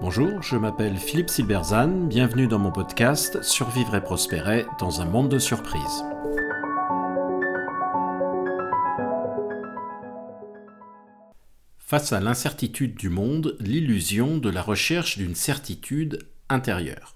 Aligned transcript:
Bonjour, 0.00 0.42
je 0.42 0.56
m'appelle 0.56 0.96
Philippe 0.96 1.28
Silberzan, 1.28 2.06
bienvenue 2.06 2.46
dans 2.46 2.58
mon 2.58 2.72
podcast 2.72 3.42
Survivre 3.42 3.94
et 3.94 4.00
prospérer 4.00 4.64
dans 4.78 5.00
un 5.00 5.04
monde 5.04 5.28
de 5.28 5.38
surprises. 5.38 6.04
Face 11.78 12.12
à 12.12 12.20
l'incertitude 12.20 12.94
du 12.94 13.08
monde, 13.08 13.56
l'illusion 13.60 14.38
de 14.38 14.48
la 14.48 14.62
recherche 14.62 15.18
d'une 15.18 15.34
certitude 15.34 16.26
intérieure. 16.48 17.14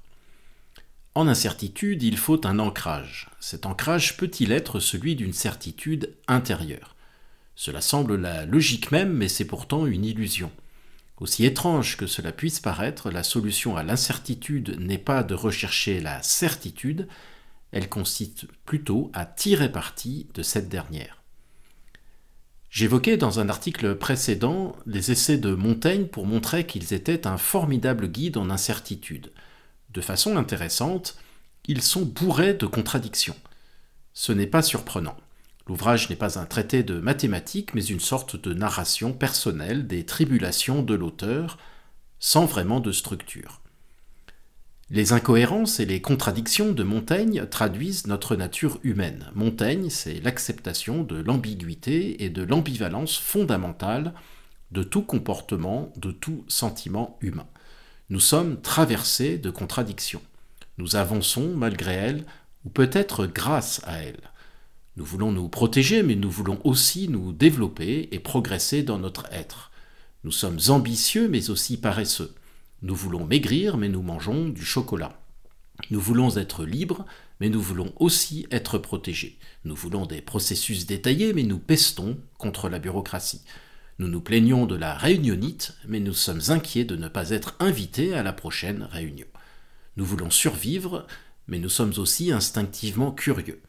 En 1.15 1.29
incertitude, 1.29 2.03
il 2.03 2.17
faut 2.17 2.47
un 2.47 2.59
ancrage. 2.59 3.31
Cet 3.39 3.67
ancrage 3.67 4.17
peut-il 4.17 4.51
être 4.51 4.81
celui 4.81 5.15
d'une 5.15 5.35
certitude 5.35 6.15
intérieure? 6.27 6.97
Cela 7.55 7.81
semble 7.81 8.17
la 8.17 8.47
logique 8.47 8.91
même, 8.91 9.13
mais 9.13 9.29
c'est 9.29 9.45
pourtant 9.45 9.87
une 9.87 10.05
illusion. 10.05 10.51
Aussi 11.19 11.45
étrange 11.45 11.97
que 11.97 12.07
cela 12.07 12.33
puisse 12.33 12.59
paraître, 12.59 13.11
la 13.11 13.23
solution 13.23 13.77
à 13.77 13.83
l'incertitude 13.83 14.77
n'est 14.81 14.99
pas 14.99 15.23
de 15.23 15.35
rechercher 15.35 16.01
la 16.01 16.23
certitude, 16.23 17.07
elle 17.71 17.89
consiste 17.89 18.47
plutôt 18.65 19.11
à 19.15 19.25
tirer 19.25 19.71
parti 19.71 20.27
de 20.35 20.43
cette 20.43 20.69
dernière. 20.69 21.23
J'évoquais 22.71 23.19
dans 23.19 23.39
un 23.39 23.51
article 23.51 23.97
précédent 23.97 24.75
les 24.87 25.11
essais 25.11 25.37
de 25.37 25.55
Montaigne 25.55 26.07
pour 26.07 26.27
montrer 26.27 26.67
qu'ils 26.67 26.95
étaient 26.95 27.27
un 27.27 27.37
formidable 27.37 28.09
guide 28.09 28.39
en 28.39 28.49
incertitude. 28.49 29.31
De 29.91 30.01
façon 30.01 30.37
intéressante, 30.37 31.19
ils 31.67 31.83
sont 31.83 32.03
bourrés 32.03 32.55
de 32.55 32.67
contradictions. 32.67 33.37
Ce 34.15 34.33
n'est 34.33 34.47
pas 34.47 34.63
surprenant. 34.63 35.17
L'ouvrage 35.67 36.11
n'est 36.11 36.17
pas 36.17 36.39
un 36.39 36.45
traité 36.45 36.83
de 36.83 36.99
mathématiques, 36.99 37.75
mais 37.75 37.85
une 37.85 38.01
sorte 38.01 38.37
de 38.37 38.53
narration 38.53 39.13
personnelle 39.13 39.87
des 39.87 40.05
tribulations 40.05 40.83
de 40.83 40.95
l'auteur, 40.95 41.59
sans 42.19 42.47
vraiment 42.47 42.81
de 42.81 42.93
structure. 42.93 43.61
Les 44.91 45.13
incohérences 45.13 45.81
et 45.81 45.87
les 45.87 46.03
contradictions 46.03 46.73
de 46.73 46.83
Montaigne 46.83 47.47
traduisent 47.47 48.07
notre 48.07 48.37
nature 48.37 48.79
humaine. 48.83 49.31
Montaigne, 49.35 49.89
c'est 49.89 50.21
l'acceptation 50.21 51.03
de 51.03 51.17
l'ambiguïté 51.17 52.23
et 52.25 52.29
de 52.29 52.43
l'ambivalence 52.43 53.17
fondamentale 53.17 54.13
de 54.71 54.83
tout 54.83 55.03
comportement, 55.03 55.93
de 55.97 56.11
tout 56.11 56.45
sentiment 56.49 57.17
humain. 57.23 57.47
Nous 58.11 58.21
sommes 58.21 58.61
traversés 58.61 59.39
de 59.39 59.51
contradictions. 59.51 60.23
Nous 60.77 60.97
avançons 60.97 61.55
malgré 61.57 61.95
elles, 61.95 62.27
ou 62.65 62.69
peut-être 62.69 63.27
grâce 63.27 63.81
à 63.87 64.03
elles. 64.03 64.32
Nous 64.97 65.05
voulons 65.05 65.33
nous 65.33 65.49
protéger, 65.49 66.03
mais 66.03 66.17
nous 66.17 66.31
voulons 66.31 66.61
aussi 66.65 67.09
nous 67.09 67.33
développer 67.33 68.09
et 68.13 68.19
progresser 68.19 68.83
dans 68.83 68.99
notre 68.99 69.27
être. 69.33 69.71
Nous 70.23 70.31
sommes 70.31 70.59
ambitieux, 70.69 71.29
mais 71.29 71.49
aussi 71.49 71.79
paresseux. 71.79 72.35
Nous 72.83 72.95
voulons 72.95 73.25
maigrir, 73.25 73.79
mais 73.79 73.89
nous 73.89 74.03
mangeons 74.03 74.49
du 74.49 74.65
chocolat. 74.65 75.19
Nous 75.91 76.01
voulons 76.01 76.37
être 76.37 76.65
libres, 76.65 77.07
mais 77.41 77.49
nous 77.49 77.61
voulons 77.61 77.93
aussi 77.97 78.47
être 78.51 78.77
protégés. 78.79 79.39
Nous 79.65 79.75
voulons 79.75 80.05
des 80.05 80.21
processus 80.21 80.85
détaillés, 80.85 81.33
mais 81.33 81.43
nous 81.43 81.59
pestons 81.59 82.19
contre 82.39 82.69
la 82.69 82.79
bureaucratie. 82.79 83.43
Nous 83.99 84.09
nous 84.09 84.21
plaignons 84.21 84.67
de 84.67 84.77
la 84.77 84.95
réunionite, 84.95 85.75
mais 85.89 86.01
nous 86.01 86.13
sommes 86.13 86.43
inquiets 86.49 86.85
de 86.85 86.97
ne 86.97 87.09
pas 87.09 87.31
être 87.31 87.57
invités 87.61 88.15
à 88.15 88.23
la 88.23 88.33
prochaine 88.33 88.89
réunion. 88.91 89.27
Nous 89.97 90.05
voulons 90.05 90.31
survivre, 90.31 91.07
mais 91.47 91.59
nous 91.59 91.69
sommes 91.69 91.95
aussi 91.97 92.31
instinctivement 92.31 93.11
curieux. 93.11 93.61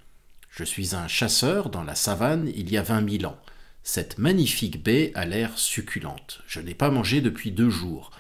Je 0.56 0.64
suis 0.64 0.94
un 0.94 1.08
chasseur 1.08 1.72
dans 1.72 1.82
la 1.82 1.96
savane 1.96 2.48
il 2.56 2.72
y 2.72 2.78
a 2.78 2.84
vingt 2.84 3.02
mille 3.02 3.26
ans. 3.26 3.40
Cette 3.82 4.20
magnifique 4.20 4.84
baie 4.84 5.12
a 5.16 5.26
l'air 5.26 5.58
succulente. 5.58 6.42
Je 6.46 6.60
n'ai 6.60 6.76
pas 6.76 6.92
mangé 6.92 7.22
depuis 7.22 7.50
deux 7.50 7.72
jours. 7.72 8.12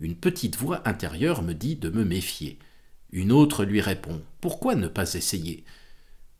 Une 0.00 0.16
petite 0.16 0.56
voix 0.56 0.82
intérieure 0.84 1.42
me 1.42 1.52
dit 1.52 1.76
de 1.76 1.88
me 1.88 2.04
méfier. 2.04 2.58
Une 3.12 3.30
autre 3.30 3.64
lui 3.64 3.80
répond 3.80 4.20
Pourquoi 4.40 4.74
ne 4.74 4.88
pas 4.88 5.14
essayer? 5.14 5.62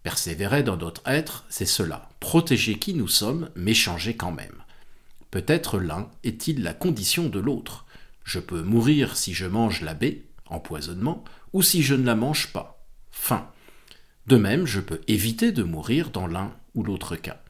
Persévérer 0.03 0.65
dans 0.65 0.77
notre 0.77 1.03
être, 1.07 1.45
c'est 1.49 1.65
cela, 1.65 2.09
protéger 2.19 2.81
qui 2.81 2.93
nous 2.95 3.07
sommes, 3.07 3.49
mais 3.55 3.73
changer 3.73 4.17
quand 4.17 4.33
même. 4.33 4.65
Peut-être 5.31 5.79
l'un 5.79 6.11
est-il 6.25 6.65
la 6.65 6.75
condition 6.75 7.29
de 7.29 7.39
l'autre. 7.39 7.87
Je 8.25 8.41
peux 8.41 8.63
mourir 8.63 9.17
si 9.17 9.33
je 9.33 9.47
mange 9.47 9.83
la 9.83 9.95
baie, 9.95 10.25
empoisonnement, 10.47 11.23
ou 11.53 11.63
si 11.63 11.85
je 11.85 11.95
ne 11.95 12.05
la 12.05 12.17
mange 12.17 12.53
pas, 12.53 12.85
faim. 13.13 13.49
De 14.27 14.37
même, 14.37 14.67
je 14.67 14.81
peux 14.81 15.01
éviter 15.07 15.53
de 15.53 15.63
mourir 15.63 16.11
dans 16.11 16.27
l'un 16.27 16.53
ou 16.75 16.83
l'autre 16.83 17.15
cas. 17.17 17.41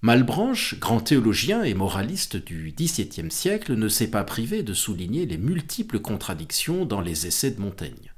Malbranche, 0.00 0.78
grand 0.78 1.00
théologien 1.00 1.64
et 1.64 1.74
moraliste 1.74 2.36
du 2.36 2.72
XVIIe 2.76 3.30
siècle, 3.30 3.74
ne 3.74 3.88
s'est 3.88 4.10
pas 4.10 4.24
privé 4.24 4.62
de 4.62 4.74
souligner 4.74 5.26
les 5.26 5.38
multiples 5.38 6.00
contradictions 6.00 6.84
dans 6.84 7.00
les 7.00 7.26
essais 7.26 7.50
de 7.50 7.60
Montaigne. 7.60 8.12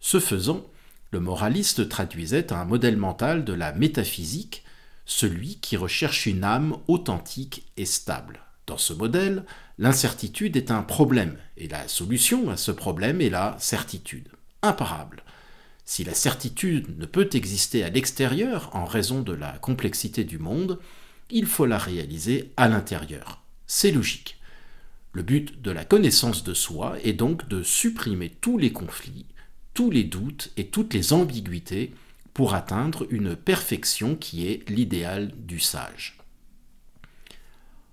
Ce 0.00 0.18
faisant, 0.18 0.66
le 1.12 1.20
moraliste 1.20 1.88
traduisait 1.88 2.52
un 2.52 2.64
modèle 2.64 2.96
mental 2.96 3.44
de 3.44 3.52
la 3.52 3.72
métaphysique, 3.72 4.64
celui 5.04 5.56
qui 5.60 5.76
recherche 5.76 6.26
une 6.26 6.44
âme 6.44 6.76
authentique 6.88 7.70
et 7.76 7.84
stable. 7.86 8.40
Dans 8.66 8.78
ce 8.78 8.92
modèle, 8.92 9.44
l'incertitude 9.78 10.56
est 10.56 10.70
un 10.70 10.82
problème, 10.82 11.36
et 11.56 11.68
la 11.68 11.88
solution 11.88 12.48
à 12.50 12.56
ce 12.56 12.70
problème 12.70 13.20
est 13.20 13.30
la 13.30 13.56
certitude, 13.58 14.28
imparable. 14.62 15.24
Si 15.84 16.04
la 16.04 16.14
certitude 16.14 16.98
ne 16.98 17.06
peut 17.06 17.28
exister 17.32 17.82
à 17.82 17.90
l'extérieur 17.90 18.70
en 18.74 18.84
raison 18.84 19.22
de 19.22 19.32
la 19.32 19.58
complexité 19.58 20.24
du 20.24 20.38
monde, 20.38 20.78
il 21.30 21.46
faut 21.46 21.66
la 21.66 21.78
réaliser 21.78 22.52
à 22.56 22.68
l'intérieur. 22.68 23.42
C'est 23.66 23.92
logique. 23.92 24.38
Le 25.12 25.22
but 25.22 25.60
de 25.60 25.70
la 25.70 25.84
connaissance 25.84 26.44
de 26.44 26.54
soi 26.54 26.96
est 27.02 27.12
donc 27.12 27.48
de 27.48 27.62
supprimer 27.62 28.30
tous 28.40 28.58
les 28.58 28.72
conflits, 28.72 29.26
tous 29.74 29.90
les 29.90 30.04
doutes 30.04 30.50
et 30.56 30.68
toutes 30.68 30.94
les 30.94 31.12
ambiguïtés 31.12 31.92
pour 32.34 32.54
atteindre 32.54 33.06
une 33.10 33.34
perfection 33.34 34.14
qui 34.14 34.46
est 34.46 34.68
l'idéal 34.68 35.32
du 35.36 35.58
sage. 35.58 36.18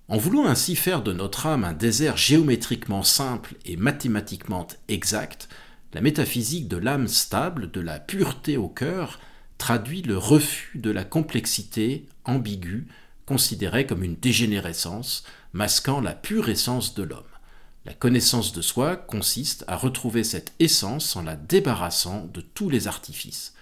En 0.09 0.17
voulant 0.17 0.45
ainsi 0.45 0.75
faire 0.75 1.03
de 1.03 1.11
notre 1.11 1.47
âme 1.47 1.65
un 1.65 1.73
désert 1.73 2.15
géométriquement 2.15 3.03
simple 3.03 3.55
et 3.65 3.75
mathématiquement 3.75 4.67
exact, 4.87 5.49
la 5.93 6.01
métaphysique 6.01 6.67
de 6.67 6.77
l'âme 6.77 7.07
stable, 7.07 7.71
de 7.71 7.81
la 7.81 7.99
pureté 7.99 8.57
au 8.57 8.67
cœur, 8.67 9.19
traduit 9.57 10.01
le 10.01 10.17
refus 10.17 10.77
de 10.77 10.91
la 10.91 11.03
complexité 11.03 12.05
ambiguë, 12.25 12.87
considérée 13.25 13.85
comme 13.85 14.03
une 14.03 14.15
dégénérescence, 14.15 15.23
masquant 15.53 16.01
la 16.01 16.13
pure 16.13 16.49
essence 16.49 16.93
de 16.93 17.03
l'homme. 17.03 17.23
La 17.85 17.93
connaissance 17.93 18.51
de 18.51 18.61
soi 18.61 18.97
consiste 18.97 19.63
à 19.67 19.77
retrouver 19.77 20.23
cette 20.23 20.53
essence 20.59 21.15
en 21.15 21.23
la 21.23 21.35
débarrassant 21.35 22.29
de 22.33 22.41
tous 22.41 22.69
les 22.69 22.87
artifices. 22.87 23.53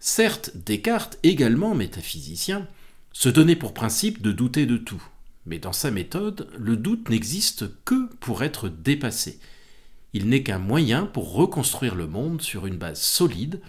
Certes, 0.00 0.50
Descartes, 0.56 1.16
également 1.22 1.76
métaphysicien, 1.76 2.66
se 3.12 3.28
donnait 3.28 3.56
pour 3.56 3.72
principe 3.72 4.20
de 4.20 4.32
douter 4.32 4.66
de 4.66 4.76
tout, 4.76 5.02
mais 5.46 5.60
dans 5.60 5.72
sa 5.72 5.92
méthode, 5.92 6.48
le 6.58 6.76
doute 6.76 7.08
n'existe 7.08 7.66
que 7.84 8.12
pour 8.16 8.42
être 8.42 8.68
dépassé. 8.68 9.38
Il 10.14 10.28
n'est 10.28 10.42
qu'un 10.42 10.58
moyen 10.58 11.06
pour 11.06 11.32
reconstruire 11.32 11.94
le 11.94 12.06
monde 12.06 12.42
sur 12.42 12.66
une 12.66 12.76
base 12.76 13.00
solide, 13.00 13.60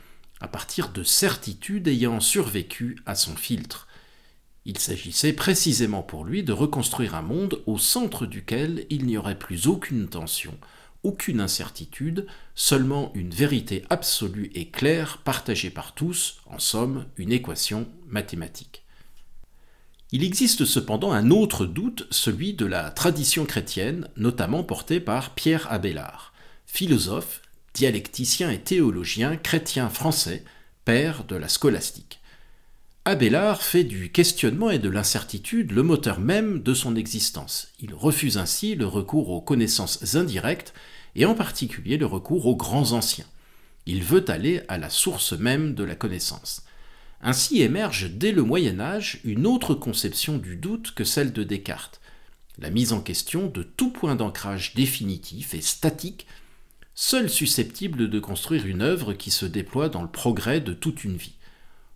à 0.42 0.48
partir 0.50 0.90
de 0.90 1.04
certitudes 1.04 1.88
ayant 1.88 2.20
survécu 2.20 2.98
à 3.06 3.16
son 3.16 3.36
filtre. 3.36 3.88
Il 4.66 4.78
s'agissait 4.78 5.34
précisément 5.34 6.04
pour 6.04 6.26
lui 6.26 6.44
de 6.44 6.52
reconstruire 6.52 7.16
un 7.16 7.22
monde 7.22 7.62
au 7.66 7.78
centre 7.78 8.26
duquel 8.26 8.86
il 8.90 9.06
n'y 9.06 9.18
aurait 9.18 9.40
plus 9.40 9.68
aucune 9.68 10.10
tension, 10.10 10.58
aucune 11.04 11.40
incertitude, 11.40 12.28
seulement 12.56 13.12
une 13.14 13.30
vérité 13.30 13.86
absolue 13.90 14.52
et 14.54 14.70
claire 14.70 15.20
partagée 15.20 15.70
par 15.70 15.94
tous, 15.94 16.42
en 16.46 16.60
somme 16.60 17.06
une 17.16 17.32
équation 17.32 17.88
mathématique. 18.08 18.84
Il 20.12 20.26
existe 20.26 20.66
cependant 20.66 21.14
un 21.14 21.32
autre 21.32 21.66
doute, 21.66 22.06
celui 22.12 22.54
de 22.54 22.66
la 22.66 22.92
tradition 22.92 23.46
chrétienne, 23.46 24.10
notamment 24.18 24.64
porté 24.64 25.00
par 25.00 25.36
Pierre 25.36 25.72
Abélard 25.72 26.33
philosophe, 26.74 27.44
dialecticien 27.76 28.50
et 28.50 28.60
théologien 28.60 29.38
chrétien 29.38 29.90
français, 29.90 30.44
père 30.86 31.24
de 31.24 31.36
la 31.36 31.48
scolastique. 31.48 32.20
Abélard 33.06 33.62
fait 33.62 33.84
du 33.84 34.12
questionnement 34.12 34.72
et 34.72 34.80
de 34.80 34.90
l'incertitude 34.90 35.72
le 35.72 35.84
moteur 35.84 36.20
même 36.20 36.64
de 36.64 36.74
son 36.74 36.96
existence. 36.96 37.68
Il 37.80 37.94
refuse 37.94 38.40
ainsi 38.40 38.74
le 38.74 38.88
recours 38.88 39.30
aux 39.30 39.40
connaissances 39.40 40.16
indirectes 40.16 40.74
et 41.16 41.26
en 41.26 41.36
particulier 41.36 41.98
le 41.98 42.08
recours 42.08 42.48
aux 42.48 42.56
grands 42.56 42.94
anciens. 42.94 43.28
Il 43.86 44.02
veut 44.02 44.28
aller 44.32 44.64
à 44.68 44.80
la 44.80 44.90
source 44.90 45.34
même 45.34 45.76
de 45.76 45.84
la 45.84 45.94
connaissance. 45.94 46.64
Ainsi 47.22 47.62
émerge 47.62 48.10
dès 48.10 48.32
le 48.32 48.42
Moyen 48.42 48.80
Âge 48.80 49.20
une 49.24 49.46
autre 49.46 49.76
conception 49.76 50.40
du 50.40 50.56
doute 50.56 50.96
que 50.96 51.04
celle 51.04 51.34
de 51.34 51.44
Descartes, 51.44 52.02
la 52.58 52.72
mise 52.72 52.94
en 52.94 53.02
question 53.02 53.46
de 53.46 53.62
tout 53.62 53.92
point 53.92 54.16
d'ancrage 54.16 54.74
définitif 54.74 55.54
et 55.54 55.62
statique 55.62 56.26
seul 56.96 57.30
susceptible 57.30 58.10
de 58.10 58.20
construire 58.20 58.66
une 58.66 58.82
œuvre 58.82 59.14
qui 59.14 59.32
se 59.32 59.46
déploie 59.46 59.90
dans 59.90 60.02
le 60.02 60.10
progrès 60.10 60.62
de 60.62 60.74
toute 60.74 61.04
une 61.04 61.18
vie. 61.18 61.36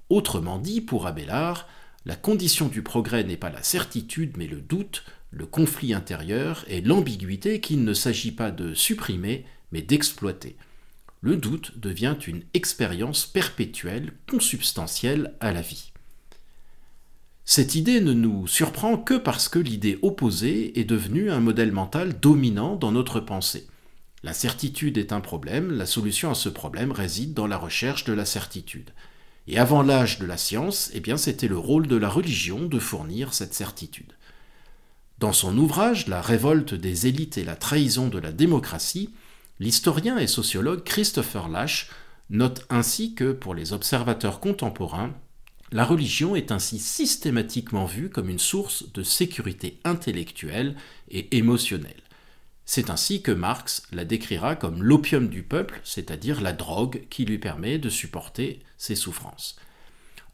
Autrement 0.09 0.57
dit, 0.57 0.81
pour 0.81 1.05
Abélard, 1.05 1.67
la 2.05 2.15
condition 2.15 2.67
du 2.67 2.81
progrès 2.81 3.23
n'est 3.23 3.37
pas 3.37 3.49
la 3.49 3.63
certitude, 3.63 4.37
mais 4.37 4.47
le 4.47 4.61
doute, 4.61 5.03
le 5.31 5.45
conflit 5.45 5.93
intérieur 5.93 6.63
et 6.67 6.81
l'ambiguïté 6.81 7.59
qu'il 7.59 7.83
ne 7.83 7.93
s'agit 7.93 8.31
pas 8.31 8.51
de 8.51 8.73
supprimer, 8.73 9.45
mais 9.71 9.81
d'exploiter. 9.81 10.55
Le 11.21 11.35
doute 11.35 11.77
devient 11.77 12.15
une 12.25 12.43
expérience 12.53 13.25
perpétuelle, 13.25 14.13
consubstantielle 14.29 15.33
à 15.39 15.51
la 15.51 15.61
vie. 15.61 15.91
Cette 17.43 17.75
idée 17.75 18.01
ne 18.01 18.13
nous 18.13 18.47
surprend 18.47 18.97
que 18.97 19.15
parce 19.15 19.49
que 19.49 19.59
l'idée 19.59 19.99
opposée 20.01 20.79
est 20.79 20.85
devenue 20.85 21.31
un 21.31 21.39
modèle 21.39 21.71
mental 21.71 22.19
dominant 22.19 22.75
dans 22.75 22.91
notre 22.91 23.19
pensée. 23.19 23.67
La 24.27 24.33
certitude 24.33 24.97
est 24.97 25.13
un 25.13 25.21
problème, 25.21 25.71
la 25.71 25.85
solution 25.85 26.29
à 26.29 26.35
ce 26.35 26.49
problème 26.49 26.91
réside 26.91 27.33
dans 27.33 27.47
la 27.47 27.57
recherche 27.57 28.03
de 28.03 28.11
la 28.11 28.25
certitude. 28.25 28.89
Et 29.47 29.57
avant 29.57 29.83
l'âge 29.83 30.19
de 30.19 30.25
la 30.25 30.35
science, 30.35 30.91
eh 30.93 30.99
bien 30.99 31.15
c'était 31.15 31.47
le 31.47 31.57
rôle 31.57 31.87
de 31.87 31.95
la 31.95 32.09
religion 32.09 32.65
de 32.65 32.77
fournir 32.77 33.33
cette 33.33 33.53
certitude. 33.53 34.11
Dans 35.17 35.31
son 35.31 35.57
ouvrage 35.57 36.07
La 36.07 36.21
révolte 36.21 36.73
des 36.73 37.07
élites 37.07 37.37
et 37.37 37.45
la 37.45 37.55
trahison 37.55 38.09
de 38.09 38.19
la 38.19 38.33
démocratie, 38.33 39.11
l'historien 39.61 40.17
et 40.17 40.27
sociologue 40.27 40.83
Christopher 40.83 41.47
Lash 41.47 41.89
note 42.29 42.65
ainsi 42.69 43.15
que, 43.15 43.31
pour 43.31 43.55
les 43.55 43.71
observateurs 43.71 44.41
contemporains, 44.41 45.13
la 45.71 45.85
religion 45.85 46.35
est 46.35 46.51
ainsi 46.51 46.79
systématiquement 46.79 47.85
vue 47.85 48.09
comme 48.09 48.27
une 48.27 48.39
source 48.39 48.91
de 48.91 49.03
sécurité 49.03 49.79
intellectuelle 49.85 50.75
et 51.09 51.37
émotionnelle. 51.37 52.01
C'est 52.69 52.89
ainsi 52.89 53.21
que 53.21 53.31
Marx 53.31 53.83
la 53.93 54.03
décrira 54.03 54.57
comme 54.57 54.83
l'opium 54.83 55.29
du 55.29 55.41
peuple, 55.41 55.79
c'est-à-dire 55.85 56.41
la 56.41 56.51
drogue 56.51 57.07
qui 57.09 57.23
lui 57.23 57.37
permet 57.37 57.79
de 57.79 57.89
supporter 57.89 58.59
ses 58.77 58.95
souffrances. 58.95 59.55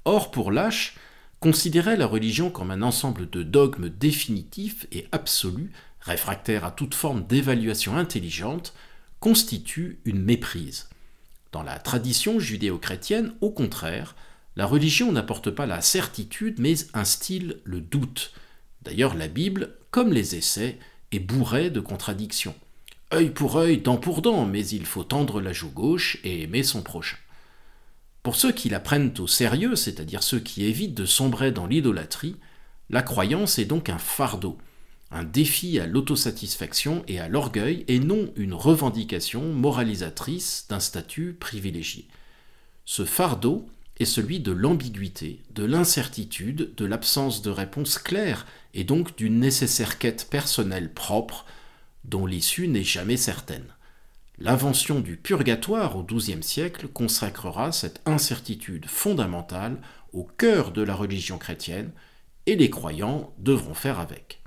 Or, 0.03 0.31
pour 0.31 0.51
Lash, 0.51 0.95
considérer 1.39 1.95
la 1.95 2.07
religion 2.07 2.49
comme 2.49 2.71
un 2.71 2.81
ensemble 2.81 3.29
de 3.29 3.43
dogmes 3.43 3.87
définitifs 3.87 4.87
et 4.91 5.07
absolus, 5.11 5.71
réfractaires 6.01 6.65
à 6.65 6.71
toute 6.71 6.95
forme 6.95 7.23
d'évaluation 7.27 7.97
intelligente, 7.97 8.73
constitue 9.19 9.99
une 10.03 10.19
méprise. 10.19 10.89
Dans 11.51 11.63
la 11.63 11.77
tradition 11.77 12.39
judéo-chrétienne, 12.39 13.35
au 13.41 13.51
contraire, 13.51 14.15
la 14.55 14.65
religion 14.65 15.11
n'apporte 15.11 15.51
pas 15.51 15.67
la 15.67 15.81
certitude, 15.81 16.55
mais 16.57 16.73
instille 16.95 17.57
le 17.63 17.79
doute. 17.79 18.33
D'ailleurs, 18.81 19.13
la 19.13 19.27
Bible, 19.27 19.75
comme 19.91 20.11
les 20.11 20.35
essais, 20.35 20.79
est 21.15 21.19
bourrée 21.19 21.69
de 21.69 21.79
contradictions. 21.79 22.55
Œil 23.13 23.29
pour 23.29 23.57
œil, 23.57 23.77
dent 23.77 23.97
pour 23.97 24.21
dent, 24.21 24.45
mais 24.45 24.65
il 24.67 24.85
faut 24.85 25.03
tendre 25.03 25.39
la 25.39 25.53
joue 25.53 25.69
gauche 25.69 26.17
et 26.23 26.41
aimer 26.41 26.63
son 26.63 26.81
prochain. 26.81 27.17
Pour 28.23 28.35
ceux 28.35 28.51
qui 28.51 28.69
la 28.69 28.79
prennent 28.79 29.13
au 29.19 29.27
sérieux, 29.27 29.75
c'est-à-dire 29.75 30.23
ceux 30.23 30.39
qui 30.39 30.63
évitent 30.65 30.95
de 30.95 31.05
sombrer 31.05 31.51
dans 31.51 31.67
l'idolâtrie, 31.67 32.37
la 32.89 33.01
croyance 33.01 33.59
est 33.59 33.65
donc 33.65 33.89
un 33.89 33.97
fardeau, 33.97 34.57
un 35.11 35.23
défi 35.23 35.79
à 35.79 35.85
l'autosatisfaction 35.85 37.03
et 37.07 37.19
à 37.19 37.27
l'orgueil, 37.27 37.85
et 37.87 37.99
non 37.99 38.31
une 38.35 38.53
revendication 38.53 39.41
moralisatrice 39.53 40.65
d'un 40.69 40.79
statut 40.79 41.33
privilégié. 41.33 42.07
Ce 42.85 43.05
fardeau 43.05 43.67
est 43.99 44.05
celui 44.05 44.39
de 44.39 44.51
l'ambiguïté, 44.51 45.43
de 45.51 45.63
l'incertitude, 45.63 46.73
de 46.75 46.85
l'absence 46.85 47.41
de 47.41 47.49
réponse 47.49 47.97
claire, 47.97 48.45
et 48.73 48.83
donc 48.83 49.15
d'une 49.15 49.39
nécessaire 49.39 49.99
quête 49.99 50.27
personnelle 50.29 50.93
propre, 50.93 51.45
dont 52.03 52.25
l'issue 52.25 52.67
n'est 52.67 52.83
jamais 52.83 53.17
certaine. 53.17 53.67
L'invention 54.39 54.99
du 54.99 55.15
purgatoire 55.15 55.95
au 55.95 56.03
XIIe 56.03 56.43
siècle 56.43 56.87
consacrera 56.87 57.71
cette 57.71 58.01
incertitude 58.05 58.87
fondamentale 58.87 59.77
au 60.11 60.23
cœur 60.23 60.71
de 60.71 60.81
la 60.81 60.95
religion 60.95 61.37
chrétienne, 61.37 61.91
et 62.45 62.55
les 62.55 62.69
croyants 62.69 63.33
devront 63.37 63.73
faire 63.73 63.99
avec. 63.99 64.41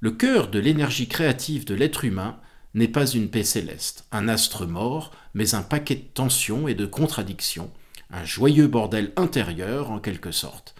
Le 0.00 0.10
cœur 0.10 0.48
de 0.48 0.58
l'énergie 0.58 1.08
créative 1.08 1.64
de 1.64 1.74
l'être 1.74 2.04
humain 2.04 2.40
n'est 2.74 2.88
pas 2.88 3.06
une 3.06 3.30
paix 3.30 3.44
céleste, 3.44 4.06
un 4.12 4.28
astre 4.28 4.66
mort, 4.66 5.12
mais 5.34 5.54
un 5.54 5.62
paquet 5.62 5.94
de 5.94 6.00
tensions 6.12 6.66
et 6.66 6.74
de 6.74 6.84
contradictions, 6.84 7.70
un 8.10 8.24
joyeux 8.24 8.66
bordel 8.66 9.12
intérieur 9.16 9.90
en 9.90 9.98
quelque 9.98 10.32
sorte. 10.32 10.74